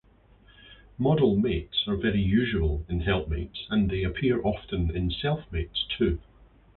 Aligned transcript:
Model 0.97 1.35
mates 1.35 1.83
are 1.87 1.95
very 1.95 2.23
usual 2.23 2.83
in 2.89 3.01
helpmates 3.01 3.67
and 3.69 3.87
they 3.87 4.01
appear 4.03 4.43
often 4.43 4.89
in 4.95 5.11
selfmates 5.11 5.85
too. 5.95 6.19